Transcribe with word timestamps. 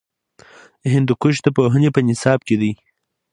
هندوکش 0.93 1.35
د 1.41 1.47
پوهنې 1.55 1.89
په 1.95 1.99
نصاب 2.07 2.39
کې 2.47 2.55
دی. 2.61 2.71